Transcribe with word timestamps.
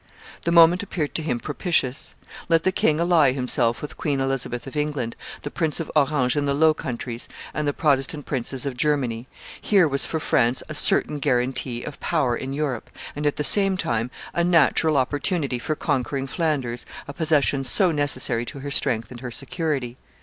The 0.45 0.51
moment 0.51 0.81
appeared 0.81 1.13
to 1.13 1.21
him 1.21 1.39
propitious; 1.39 2.15
let 2.49 2.63
the 2.63 2.71
king 2.71 2.99
ally 2.99 3.33
himself 3.33 3.83
with 3.83 3.97
Queen 3.97 4.19
Elizabeth 4.19 4.65
of 4.65 4.75
England, 4.75 5.15
the 5.43 5.51
Prince 5.51 5.79
of 5.79 5.91
Orange 5.95 6.35
in 6.35 6.45
the 6.45 6.55
Low 6.55 6.73
Countries, 6.73 7.27
and 7.53 7.67
the 7.67 7.71
Protestant 7.71 8.25
princes 8.25 8.65
of 8.65 8.75
Germany; 8.75 9.27
here 9.61 9.87
was 9.87 10.03
for 10.03 10.19
France 10.19 10.63
a 10.67 10.73
certain 10.73 11.19
guarantee 11.19 11.83
of 11.83 11.99
power 11.99 12.35
in 12.35 12.51
Europe, 12.51 12.89
and 13.15 13.27
at 13.27 13.35
the 13.35 13.43
same 13.43 13.77
time 13.77 14.09
a 14.33 14.43
natural 14.43 14.97
opportunity 14.97 15.59
for 15.59 15.75
conquering 15.75 16.25
Flanders, 16.25 16.83
a 17.07 17.13
possession 17.13 17.63
so 17.63 17.91
necessary 17.91 18.43
to 18.43 18.61
her 18.61 18.71
strength 18.71 19.11
and 19.11 19.19
her 19.19 19.29
security. 19.29 19.97